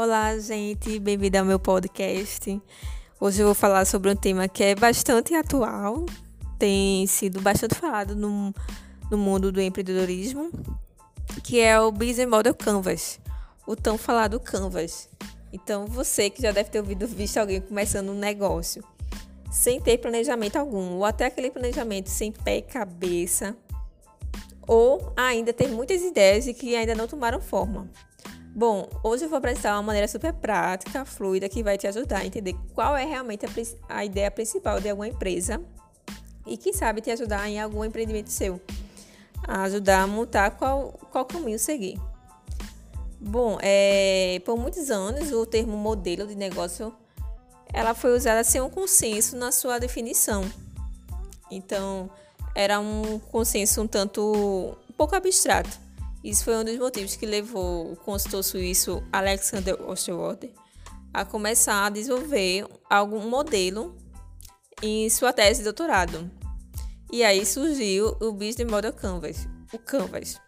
Olá, 0.00 0.38
gente, 0.38 1.00
bem-vindo 1.00 1.38
ao 1.38 1.44
meu 1.44 1.58
podcast. 1.58 2.62
Hoje 3.20 3.42
eu 3.42 3.46
vou 3.46 3.54
falar 3.54 3.84
sobre 3.84 4.08
um 4.08 4.14
tema 4.14 4.46
que 4.46 4.62
é 4.62 4.72
bastante 4.76 5.34
atual, 5.34 6.06
tem 6.56 7.04
sido 7.08 7.40
bastante 7.40 7.74
falado 7.74 8.14
no, 8.14 8.54
no 9.10 9.18
mundo 9.18 9.50
do 9.50 9.60
empreendedorismo, 9.60 10.52
que 11.42 11.58
é 11.58 11.80
o 11.80 11.90
Business 11.90 12.28
Model 12.28 12.54
Canvas, 12.54 13.18
o 13.66 13.74
tão 13.74 13.98
falado 13.98 14.38
Canvas. 14.38 15.08
Então, 15.52 15.84
você 15.86 16.30
que 16.30 16.42
já 16.42 16.52
deve 16.52 16.70
ter 16.70 16.78
ouvido, 16.78 17.04
visto 17.04 17.38
alguém 17.38 17.60
começando 17.60 18.10
um 18.10 18.18
negócio 18.18 18.84
sem 19.50 19.80
ter 19.80 19.98
planejamento 19.98 20.54
algum, 20.54 20.92
ou 20.92 21.04
até 21.04 21.26
aquele 21.26 21.50
planejamento 21.50 22.08
sem 22.08 22.30
pé 22.30 22.58
e 22.58 22.62
cabeça, 22.62 23.56
ou 24.64 25.12
ainda 25.16 25.52
ter 25.52 25.66
muitas 25.66 26.02
ideias 26.02 26.46
e 26.46 26.54
que 26.54 26.76
ainda 26.76 26.94
não 26.94 27.08
tomaram 27.08 27.40
forma. 27.40 27.90
Bom, 28.58 28.88
hoje 29.04 29.24
eu 29.24 29.28
vou 29.28 29.38
apresentar 29.38 29.76
uma 29.76 29.84
maneira 29.84 30.08
super 30.08 30.32
prática, 30.32 31.04
fluida, 31.04 31.48
que 31.48 31.62
vai 31.62 31.78
te 31.78 31.86
ajudar 31.86 32.18
a 32.18 32.26
entender 32.26 32.56
qual 32.74 32.96
é 32.96 33.04
realmente 33.04 33.46
a, 33.46 33.48
a 33.88 34.04
ideia 34.04 34.28
principal 34.32 34.80
de 34.80 34.90
alguma 34.90 35.06
empresa 35.06 35.62
e, 36.44 36.56
quem 36.56 36.72
sabe, 36.72 37.00
te 37.00 37.08
ajudar 37.08 37.48
em 37.48 37.60
algum 37.60 37.84
empreendimento 37.84 38.30
seu, 38.32 38.60
a 39.46 39.62
ajudar 39.62 40.02
a 40.02 40.06
montar 40.08 40.50
qual, 40.56 40.90
qual 41.12 41.24
caminho 41.24 41.56
seguir. 41.56 42.00
Bom, 43.20 43.58
é, 43.62 44.42
por 44.44 44.58
muitos 44.58 44.90
anos 44.90 45.30
o 45.30 45.46
termo 45.46 45.76
modelo 45.76 46.26
de 46.26 46.34
negócio 46.34 46.92
ela 47.72 47.94
foi 47.94 48.16
usada 48.16 48.42
sem 48.42 48.60
um 48.60 48.68
consenso 48.68 49.36
na 49.36 49.52
sua 49.52 49.78
definição. 49.78 50.42
Então, 51.48 52.10
era 52.56 52.80
um 52.80 53.20
consenso 53.30 53.82
um 53.82 53.86
tanto 53.86 54.76
um 54.90 54.92
pouco 54.94 55.14
abstrato 55.14 55.86
isso 56.22 56.44
foi 56.44 56.56
um 56.56 56.64
dos 56.64 56.76
motivos 56.78 57.16
que 57.16 57.26
levou 57.26 57.92
o 57.92 57.96
consultor 57.96 58.42
suíço 58.42 59.02
Alexander 59.12 59.80
Osterwalder 59.88 60.50
a 61.12 61.24
começar 61.24 61.86
a 61.86 61.90
desenvolver 61.90 62.66
algum 62.88 63.28
modelo 63.28 63.96
em 64.82 65.08
sua 65.08 65.32
tese 65.32 65.58
de 65.58 65.64
doutorado. 65.64 66.30
E 67.10 67.24
aí 67.24 67.44
surgiu 67.46 68.16
o 68.20 68.32
Business 68.32 68.70
Model 68.70 68.92
Canvas, 68.92 69.48
o 69.72 69.78
Canvas. 69.78 70.38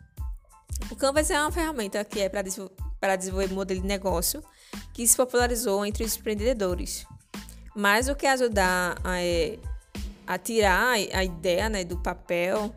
O 0.90 0.96
Canvas 0.96 1.30
é 1.30 1.40
uma 1.40 1.50
ferramenta 1.50 2.04
que 2.04 2.20
é 2.20 2.28
para 2.28 3.16
desenvolver 3.16 3.52
modelo 3.52 3.80
de 3.80 3.86
negócio 3.86 4.44
que 4.92 5.06
se 5.06 5.16
popularizou 5.16 5.84
entre 5.84 6.04
os 6.04 6.16
empreendedores. 6.16 7.06
Mais 7.74 8.06
do 8.06 8.14
que 8.14 8.26
ajudar 8.26 8.98
a, 9.02 9.20
é, 9.20 9.58
a 10.26 10.36
tirar 10.36 10.92
a 10.92 11.24
ideia 11.24 11.68
né, 11.68 11.84
do 11.84 11.96
papel, 11.96 12.74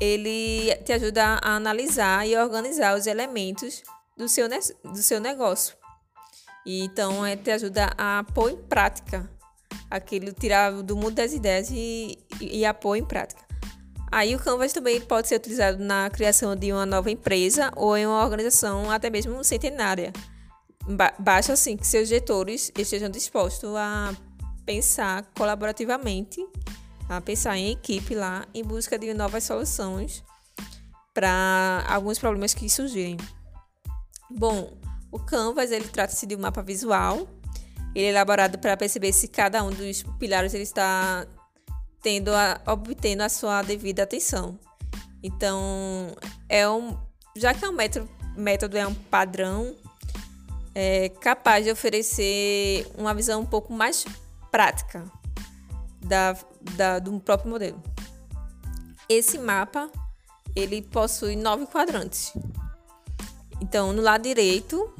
ele 0.00 0.74
te 0.84 0.92
ajuda 0.92 1.38
a 1.42 1.56
analisar 1.56 2.26
e 2.26 2.36
organizar 2.36 2.96
os 2.96 3.06
elementos 3.06 3.82
do 4.16 4.28
seu, 4.28 4.48
do 4.48 4.98
seu 4.98 5.20
negócio. 5.20 5.76
E, 6.64 6.84
então, 6.84 7.24
é, 7.24 7.36
te 7.36 7.50
ajuda 7.50 7.92
a 7.98 8.24
pôr 8.34 8.50
em 8.50 8.56
prática 8.56 9.28
aquilo, 9.90 10.32
tirar 10.32 10.70
do 10.82 10.96
mundo 10.96 11.14
das 11.14 11.32
ideias 11.32 11.70
e, 11.70 12.18
e, 12.40 12.60
e 12.60 12.64
a 12.64 12.72
pôr 12.72 12.96
em 12.96 13.04
prática. 13.04 13.42
Aí 14.10 14.34
o 14.36 14.38
Canvas 14.38 14.72
também 14.72 15.00
pode 15.00 15.28
ser 15.28 15.36
utilizado 15.36 15.82
na 15.82 16.10
criação 16.10 16.54
de 16.54 16.70
uma 16.72 16.84
nova 16.84 17.10
empresa 17.10 17.72
ou 17.74 17.96
em 17.96 18.06
uma 18.06 18.22
organização 18.22 18.90
até 18.90 19.08
mesmo 19.08 19.42
centenária. 19.42 20.12
Basta 21.18 21.54
assim 21.54 21.76
que 21.76 21.86
seus 21.86 22.08
gestores 22.08 22.70
estejam 22.76 23.08
dispostos 23.08 23.74
a 23.74 24.14
pensar 24.66 25.24
colaborativamente 25.34 26.44
a 27.16 27.20
pensar 27.20 27.56
em 27.56 27.70
equipe 27.70 28.14
lá 28.14 28.46
em 28.54 28.62
busca 28.62 28.98
de 28.98 29.12
novas 29.14 29.44
soluções 29.44 30.22
para 31.12 31.84
alguns 31.88 32.18
problemas 32.18 32.54
que 32.54 32.68
surgirem. 32.68 33.16
Bom, 34.30 34.72
o 35.10 35.18
Canvas 35.18 35.70
ele 35.70 35.88
trata-se 35.88 36.26
de 36.26 36.34
um 36.34 36.40
mapa 36.40 36.62
visual. 36.62 37.28
Ele 37.94 38.06
é 38.06 38.08
elaborado 38.08 38.58
para 38.58 38.76
perceber 38.76 39.12
se 39.12 39.28
cada 39.28 39.62
um 39.62 39.70
dos 39.70 40.02
pilares 40.18 40.54
ele 40.54 40.62
está 40.62 41.26
tendo 42.02 42.32
a, 42.34 42.60
obtendo 42.66 43.22
a 43.22 43.28
sua 43.28 43.62
devida 43.62 44.02
atenção. 44.02 44.58
Então, 45.22 46.16
é 46.48 46.68
um, 46.68 46.96
já 47.36 47.52
que 47.52 47.64
é 47.64 47.68
um 47.68 47.72
método, 47.72 48.08
método 48.36 48.78
é 48.78 48.86
um 48.86 48.94
padrão, 48.94 49.76
é 50.74 51.10
capaz 51.10 51.64
de 51.64 51.70
oferecer 51.70 52.90
uma 52.96 53.12
visão 53.14 53.42
um 53.42 53.46
pouco 53.46 53.72
mais 53.72 54.04
prática 54.50 55.04
da, 56.04 56.36
da, 56.76 56.98
do 56.98 57.18
próprio 57.20 57.50
modelo. 57.50 57.82
Esse 59.08 59.38
mapa 59.38 59.90
ele 60.54 60.82
possui 60.82 61.36
nove 61.36 61.66
quadrantes. 61.66 62.32
Então, 63.60 63.92
no 63.92 64.02
lado 64.02 64.22
direito 64.22 64.92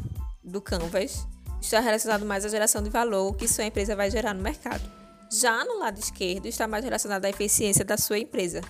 do 0.43 0.61
canvas 0.61 1.27
está 1.61 1.81
relacionado 1.81 2.25
mais 2.25 2.45
à 2.45 2.49
geração 2.49 2.83
de 2.83 2.91
valor 2.91 3.35
que 3.35 3.47
sua 3.47 3.65
empresa 3.65 3.95
vai 3.95 4.11
gerar 4.11 4.35
no 4.35 4.43
mercado. 4.43 4.83
Já 5.31 5.65
no 5.65 5.79
lado 5.79 5.99
esquerdo 5.99 6.47
está 6.47 6.69
mais 6.69 6.85
relacionado 6.85 7.25
à 7.25 7.31
eficiência 7.31 7.85
da 7.85 7.97
sua 7.97 8.19
empresa. 8.19 8.61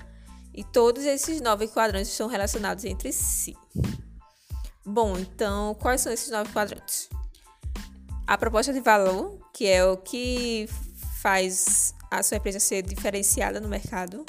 E 0.54 0.62
todos 0.62 1.04
esses 1.04 1.40
nove 1.40 1.66
quadrantes 1.68 2.10
estão 2.10 2.28
relacionados 2.28 2.84
entre 2.84 3.12
si. 3.12 3.56
Bom, 4.84 5.16
então, 5.18 5.74
quais 5.74 6.00
são 6.00 6.12
esses 6.12 6.30
nove 6.30 6.52
quadrantes? 6.52 7.08
A 8.26 8.36
proposta 8.36 8.72
de 8.72 8.80
valor, 8.80 9.38
que 9.52 9.66
é 9.66 9.84
o 9.84 9.96
que 9.96 10.68
faz 11.20 11.94
a 12.12 12.22
sua 12.22 12.36
empresa 12.36 12.60
ser 12.60 12.82
diferenciada 12.82 13.58
no 13.58 13.68
mercado, 13.68 14.26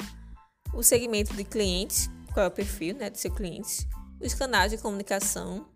o 0.72 0.82
segmento 0.82 1.34
de 1.34 1.44
clientes, 1.44 2.08
qual 2.32 2.46
é 2.46 2.48
o 2.48 2.50
perfil 2.50 2.96
né, 2.96 3.10
do 3.10 3.18
seu 3.18 3.30
cliente, 3.30 3.86
os 4.18 4.32
canais 4.32 4.70
de 4.70 4.78
comunicação, 4.78 5.68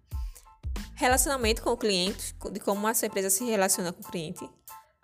relacionamento 0.94 1.62
com 1.62 1.70
o 1.70 1.76
cliente, 1.76 2.34
de 2.50 2.60
como 2.60 2.86
a 2.86 2.94
sua 2.94 3.06
empresa 3.06 3.28
se 3.28 3.44
relaciona 3.44 3.92
com 3.92 4.00
o 4.00 4.10
cliente, 4.10 4.48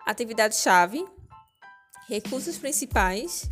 atividade-chave, 0.03 1.05
recursos 2.09 2.57
principais, 2.57 3.47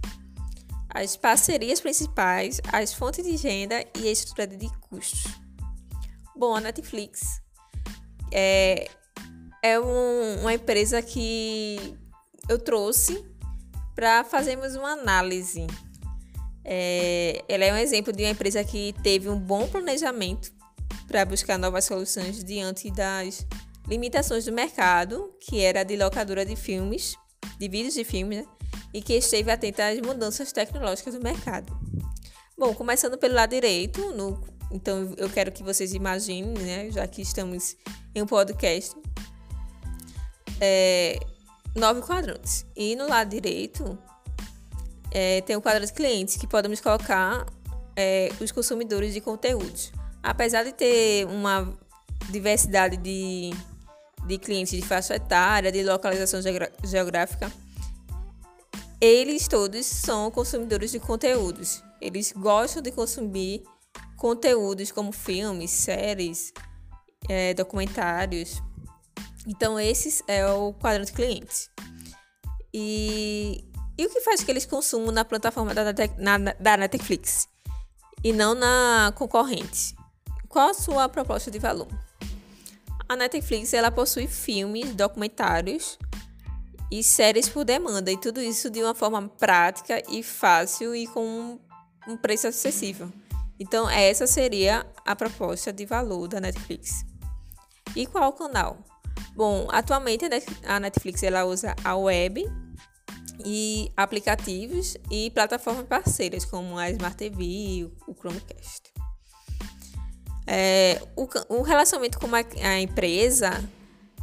as 0.89 1.15
parcerias 1.15 1.79
principais, 1.79 2.59
as 2.71 2.91
fontes 2.91 3.23
de 3.23 3.35
renda 3.35 3.85
e 3.95 4.07
a 4.07 4.11
estrutura 4.11 4.47
de 4.47 4.67
custos. 4.81 5.25
Bom, 6.35 6.55
a 6.55 6.59
Netflix 6.59 7.39
é, 8.31 8.89
é 9.61 9.79
um, 9.79 10.39
uma 10.41 10.55
empresa 10.55 11.03
que 11.03 11.95
eu 12.49 12.57
trouxe 12.57 13.32
para 13.95 14.23
fazermos 14.23 14.75
uma 14.75 14.91
análise. 14.91 15.67
É, 16.65 17.43
ela 17.47 17.65
é 17.65 17.73
um 17.73 17.77
exemplo 17.77 18.13
de 18.13 18.23
uma 18.23 18.31
empresa 18.31 18.63
que 18.63 18.93
teve 19.03 19.29
um 19.29 19.37
bom 19.37 19.67
planejamento 19.67 20.51
para 21.07 21.25
buscar 21.25 21.57
novas 21.57 21.85
soluções 21.85 22.43
diante 22.43 22.89
das 22.91 23.45
limitações 23.87 24.45
do 24.45 24.51
mercado, 24.51 25.33
que 25.41 25.61
era 25.61 25.83
de 25.83 25.95
locadora 25.95 26.45
de 26.45 26.55
filmes, 26.55 27.15
de 27.59 27.67
vídeos 27.67 27.93
de 27.93 28.03
filmes, 28.03 28.39
né? 28.39 28.45
e 28.93 29.01
que 29.01 29.13
esteve 29.13 29.51
atenta 29.51 29.87
às 29.87 29.99
mudanças 29.99 30.51
tecnológicas 30.51 31.15
do 31.15 31.21
mercado. 31.21 31.75
Bom, 32.57 32.73
começando 32.73 33.17
pelo 33.17 33.33
lado 33.33 33.49
direito, 33.49 34.13
no, 34.13 34.41
então 34.71 35.13
eu 35.17 35.29
quero 35.29 35.51
que 35.51 35.63
vocês 35.63 35.93
imaginem, 35.93 36.53
né, 36.53 36.91
já 36.91 37.07
que 37.07 37.21
estamos 37.21 37.75
em 38.13 38.21
um 38.21 38.25
podcast, 38.27 38.95
é, 40.61 41.19
nove 41.75 42.01
quadrantes. 42.01 42.65
E 42.75 42.95
no 42.95 43.07
lado 43.07 43.29
direito 43.29 43.97
é, 45.11 45.41
tem 45.41 45.55
o 45.55 45.61
quadrante 45.61 45.93
clientes, 45.93 46.37
que 46.37 46.47
podemos 46.47 46.79
colocar 46.81 47.45
é, 47.95 48.31
os 48.39 48.51
consumidores 48.51 49.13
de 49.13 49.21
conteúdos. 49.21 49.91
Apesar 50.21 50.63
de 50.63 50.73
ter 50.73 51.25
uma 51.27 51.73
diversidade 52.29 52.97
de, 52.97 53.51
de 54.25 54.37
clientes 54.37 54.79
de 54.79 54.85
faixa 54.85 55.15
etária, 55.15 55.71
de 55.71 55.83
localização 55.83 56.39
geográfica, 56.83 57.51
eles 58.99 59.47
todos 59.47 59.85
são 59.85 60.31
consumidores 60.31 60.91
de 60.91 60.99
conteúdos. 60.99 61.83
Eles 61.99 62.31
gostam 62.31 62.81
de 62.81 62.91
consumir 62.91 63.63
conteúdos 64.15 64.91
como 64.91 65.11
filmes, 65.11 65.71
séries, 65.71 66.53
é, 67.27 67.53
documentários, 67.53 68.61
então, 69.45 69.79
esse 69.79 70.23
é 70.27 70.45
o 70.47 70.73
quadrante 70.73 71.11
clientes. 71.11 71.69
E, 72.73 73.63
e 73.97 74.05
o 74.05 74.09
que 74.09 74.21
faz 74.21 74.43
que 74.43 74.49
eles 74.49 74.65
consumam 74.65 75.11
na 75.11 75.25
plataforma 75.25 75.73
da, 75.73 75.83
na, 76.17 76.37
da 76.37 76.77
Netflix 76.77 77.47
e 78.23 78.31
não 78.31 78.55
na 78.55 79.13
concorrente? 79.15 79.95
Qual 80.47 80.69
a 80.69 80.73
sua 80.73 81.09
proposta 81.09 81.51
de 81.51 81.59
valor? 81.59 81.87
A 83.07 83.15
Netflix 83.15 83.73
ela 83.73 83.91
possui 83.91 84.27
filmes, 84.27 84.95
documentários 84.95 85.99
e 86.89 87.03
séries 87.03 87.49
por 87.49 87.65
demanda, 87.65 88.11
e 88.11 88.17
tudo 88.17 88.41
isso 88.41 88.69
de 88.69 88.81
uma 88.81 88.95
forma 88.95 89.27
prática 89.27 90.01
e 90.09 90.23
fácil 90.23 90.95
e 90.95 91.05
com 91.07 91.59
um 92.07 92.15
preço 92.15 92.47
acessível. 92.47 93.11
Então, 93.59 93.89
essa 93.89 94.25
seria 94.25 94.85
a 95.05 95.15
proposta 95.15 95.71
de 95.71 95.85
valor 95.85 96.27
da 96.27 96.39
Netflix. 96.39 97.05
E 97.95 98.05
qual 98.05 98.31
canal? 98.33 98.77
Bom, 99.35 99.67
atualmente 99.71 100.25
a 100.65 100.79
Netflix 100.79 101.23
ela 101.23 101.45
usa 101.45 101.75
a 101.83 101.95
web 101.95 102.45
e 103.43 103.91
aplicativos 103.97 104.95
e 105.09 105.31
plataformas 105.31 105.85
parceiras 105.87 106.45
como 106.45 106.77
a 106.77 106.89
Smart 106.91 107.17
TV 107.17 107.43
e 107.43 107.83
o 108.07 108.13
Chromecast. 108.13 108.93
É, 110.45 111.01
o, 111.15 111.27
o, 111.49 111.61
relacionamento 111.61 112.19
com 112.19 112.27
a, 112.35 112.79
empresa 112.79 113.63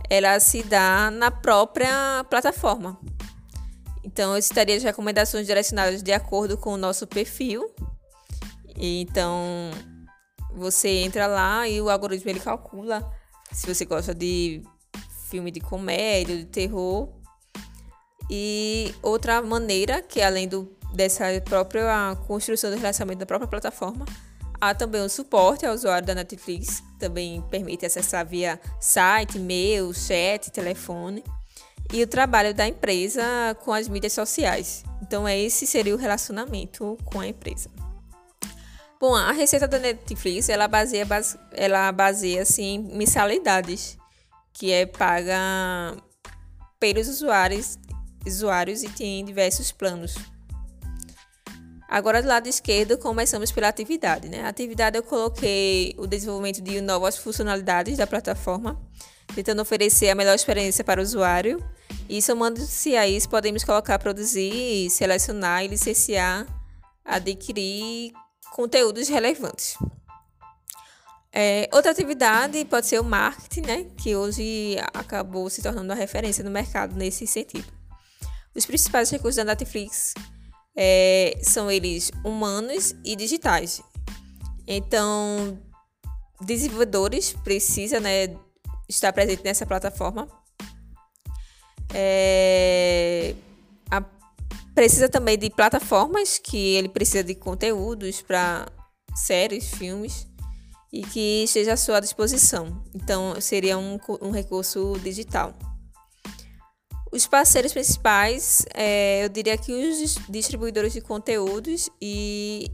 ela 0.09 0.39
se 0.39 0.63
dá 0.63 1.11
na 1.11 1.31
própria 1.31 2.25
plataforma. 2.29 3.01
Então, 4.05 4.33
eu 4.33 4.39
estaria 4.39 4.77
as 4.77 4.83
recomendações 4.83 5.47
direcionadas 5.47 6.03
de 6.03 6.13
acordo 6.13 6.59
com 6.59 6.73
o 6.73 6.77
nosso 6.77 7.07
perfil. 7.07 7.71
Então, 8.77 9.71
você 10.55 10.89
entra 10.89 11.27
lá 11.27 11.67
e 11.69 11.81
o 11.81 11.89
algoritmo 11.89 12.31
ele 12.31 12.41
calcula 12.41 13.09
se 13.53 13.67
você 13.67 13.85
gosta 13.85 14.15
de 14.15 14.63
filme 15.31 15.51
de 15.51 15.61
comédia, 15.61 16.37
de 16.37 16.45
terror. 16.45 17.09
E 18.29 18.95
outra 19.03 19.41
maneira, 19.41 20.03
que 20.03 20.21
além 20.21 20.47
do, 20.47 20.71
dessa 20.93 21.25
própria 21.45 22.17
construção 22.27 22.71
do 22.71 22.77
relacionamento 22.77 23.21
da 23.21 23.27
própria 23.27 23.49
plataforma, 23.49 24.05
há 24.61 24.75
também 24.75 25.01
o 25.01 25.09
suporte 25.09 25.65
ao 25.65 25.75
usuário 25.75 26.07
da 26.07 26.15
Netflix, 26.15 26.83
também 26.99 27.43
permite 27.51 27.87
acessar 27.87 28.27
via 28.27 28.61
site, 28.79 29.39
e-mail, 29.39 29.93
chat, 29.95 30.51
telefone 30.51 31.25
e 31.93 32.03
o 32.03 32.07
trabalho 32.07 32.55
da 32.55 32.69
empresa 32.69 33.23
com 33.65 33.73
as 33.73 33.89
mídias 33.89 34.13
sociais. 34.13 34.85
Então, 35.03 35.29
esse 35.29 35.67
seria 35.67 35.95
o 35.95 35.99
relacionamento 35.99 36.97
com 37.05 37.21
a 37.21 37.27
empresa. 37.27 37.71
Bom, 39.01 39.15
a 39.15 39.33
receita 39.33 39.67
da 39.67 39.79
Netflix, 39.79 40.49
ela 40.51 40.69
baseia, 40.69 41.07
ela 41.53 41.91
baseia-se 41.91 42.63
em 42.63 42.79
mensalidades, 42.79 43.97
que 44.53 44.73
é 44.73 44.87
paga 44.87 45.97
pelos 46.79 47.09
usuários, 47.09 47.79
usuários 48.27 48.83
e 48.83 48.89
tem 48.89 49.25
diversos 49.25 49.73
planos. 49.73 50.15
Agora, 51.89 52.23
do 52.23 52.29
lado 52.29 52.49
esquerdo, 52.49 52.97
começamos 52.97 53.51
pela 53.51 53.69
atividade. 53.69 54.29
Né? 54.29 54.43
A 54.43 54.49
atividade 54.49 54.97
eu 54.97 55.03
coloquei 55.03 55.95
o 55.99 56.07
desenvolvimento 56.07 56.61
de 56.63 56.81
novas 56.81 57.19
funcionalidades 57.19 57.99
da 57.99 58.07
plataforma, 58.07 58.81
tentando 59.35 59.61
oferecer 59.61 60.09
a 60.09 60.15
melhor 60.15 60.35
experiência 60.35 60.85
para 60.85 61.01
o 61.01 61.03
usuário 61.03 61.63
e 62.09 62.21
somando-se 62.21 62.97
a 62.97 63.07
isso, 63.07 63.29
podemos 63.29 63.63
colocar 63.63 63.99
produzir, 63.99 64.91
selecionar 64.91 65.65
e 65.65 65.69
licenciar, 65.69 66.47
adquirir 67.05 68.13
conteúdos 68.53 69.09
relevantes. 69.09 69.77
É, 71.33 71.69
outra 71.73 71.93
atividade 71.93 72.65
pode 72.65 72.87
ser 72.87 73.01
o 73.01 73.05
marketing, 73.05 73.61
né, 73.61 73.87
que 73.97 74.17
hoje 74.17 74.77
acabou 74.93 75.49
se 75.49 75.63
tornando 75.63 75.93
uma 75.93 75.95
referência 75.95 76.43
no 76.43 76.51
mercado 76.51 76.97
nesse 76.97 77.27
sentido. 77.27 77.73
Os 78.55 78.67
principais 78.67 79.09
recursos 79.11 79.37
da 79.37 79.45
Netflix 79.45 80.13
é, 80.77 81.39
são 81.43 81.71
eles 81.71 82.11
humanos 82.25 82.95
e 83.05 83.15
digitais. 83.15 83.81
Então, 84.67 85.59
desenvolvedores 86.41 87.33
precisam 87.45 88.01
né, 88.01 88.37
estar 88.89 89.13
presentes 89.13 89.45
nessa 89.45 89.65
plataforma 89.65 90.29
é, 91.93 93.35
a, 93.91 94.03
precisa 94.75 95.09
também 95.09 95.37
de 95.37 95.51
plataformas 95.51 96.39
que 96.39 96.75
ele 96.75 96.89
precisa 96.89 97.25
de 97.25 97.35
conteúdos 97.35 98.23
para 98.23 98.69
séries, 99.15 99.71
filmes 99.71 100.27
e 100.93 101.03
que 101.03 101.45
esteja 101.45 101.75
à 101.75 101.77
sua 101.77 102.01
disposição. 102.01 102.83
Então, 102.95 103.41
seria 103.41 103.79
um, 103.79 103.99
um 104.21 104.31
recurso 104.31 104.99
digital. 105.03 105.55
Os 107.13 107.27
parceiros 107.27 107.73
principais, 107.73 108.65
é, 108.73 109.25
eu 109.25 109.29
diria 109.29 109.59
que 109.59 109.73
os 109.73 110.17
distribuidores 110.29 110.93
de 110.93 111.01
conteúdos 111.01 111.91
e 112.01 112.71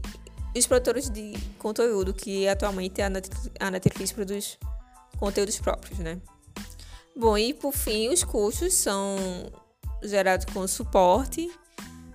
os 0.55 0.67
produtores 0.67 1.09
de 1.09 1.33
conteúdo, 1.57 2.13
que 2.13 2.47
atualmente 2.47 3.01
a 3.01 3.09
Netflix, 3.71 4.11
produz 4.11 4.57
conteúdos 5.19 5.57
próprios, 5.59 5.99
né? 5.99 6.19
Bom, 7.15 7.35
e 7.35 7.51
por 7.51 7.73
fim, 7.73 8.09
os 8.09 8.23
custos 8.23 8.75
são 8.75 9.17
gerados 10.03 10.45
com 10.53 10.67
suporte, 10.67 11.49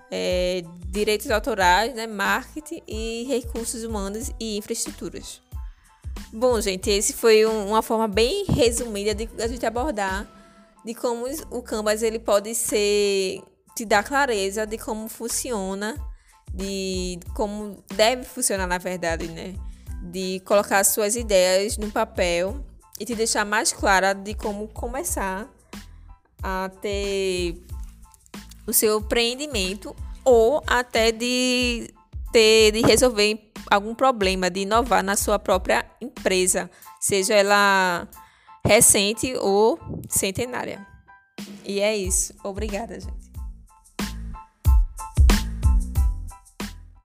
é, 0.09 0.63
direitos 0.87 1.29
autorais, 1.29 1.93
né, 1.93 2.07
marketing 2.07 2.81
e 2.87 3.25
recursos 3.27 3.83
humanos 3.83 4.31
e 4.39 4.57
infraestruturas. 4.57 5.41
Bom, 6.31 6.59
gente, 6.59 6.89
esse 6.89 7.13
foi 7.13 7.45
um, 7.45 7.67
uma 7.69 7.81
forma 7.81 8.07
bem 8.07 8.45
resumida 8.45 9.13
de 9.13 9.29
a 9.39 9.47
gente 9.47 9.65
abordar 9.65 10.27
de 10.83 10.93
como 10.93 11.25
o 11.49 11.61
Canvas 11.61 12.03
ele 12.03 12.19
pode 12.19 12.53
ser 12.55 13.41
te 13.75 13.85
dar 13.85 14.03
clareza 14.03 14.65
de 14.65 14.77
como 14.77 15.07
funciona, 15.07 15.95
de 16.53 17.19
como 17.35 17.83
deve 17.95 18.23
funcionar 18.23 18.67
na 18.67 18.77
verdade, 18.77 19.27
né? 19.27 19.55
De 20.01 20.41
colocar 20.45 20.83
suas 20.83 21.15
ideias 21.15 21.77
no 21.77 21.89
papel 21.89 22.63
e 22.99 23.05
te 23.05 23.15
deixar 23.15 23.45
mais 23.45 23.71
clara 23.71 24.13
de 24.13 24.33
como 24.33 24.67
começar 24.67 25.47
a 26.41 26.69
ter 26.81 27.61
o 28.67 28.73
seu 28.73 28.99
empreendimento 28.99 29.95
ou 30.25 30.61
até 30.67 31.11
de 31.11 31.89
ter 32.31 32.71
de 32.71 32.81
resolver 32.81 33.52
algum 33.69 33.95
problema, 33.95 34.49
de 34.49 34.61
inovar 34.61 35.03
na 35.03 35.15
sua 35.15 35.39
própria 35.39 35.85
empresa, 36.01 36.69
seja 36.99 37.33
ela 37.33 38.07
recente 38.65 39.35
ou 39.37 39.79
centenária. 40.09 40.85
E 41.65 41.79
é 41.79 41.95
isso. 41.95 42.33
Obrigada, 42.43 42.99
gente. 42.99 43.22